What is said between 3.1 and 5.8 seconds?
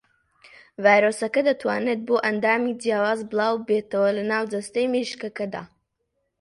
بڵاوببێتەوە لە ناو جەستەی مریشکەکەدا.